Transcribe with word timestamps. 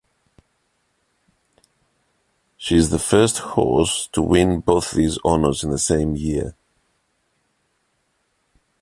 She 2.57 2.75
is 2.75 2.89
the 2.89 2.97
first 2.97 3.37
horse 3.37 4.07
to 4.13 4.23
win 4.23 4.61
both 4.61 4.89
these 4.89 5.19
honors 5.23 5.63
in 5.63 5.69
the 5.69 5.77
same 5.77 6.15
year. 6.15 6.55